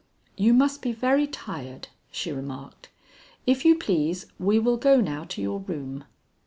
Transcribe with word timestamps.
"You 0.35 0.55
must 0.55 0.81
be 0.81 0.93
very 0.93 1.27
tired," 1.27 1.89
she 2.09 2.31
remarked. 2.31 2.89
"If 3.45 3.65
you 3.65 3.75
please 3.75 4.25
we 4.39 4.57
will 4.57 4.77
go 4.77 4.99
now 4.99 5.25
to 5.25 5.43
your 5.43 5.59
room." 5.59 6.05